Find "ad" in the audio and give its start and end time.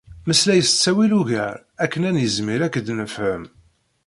2.09-2.13, 2.61-2.71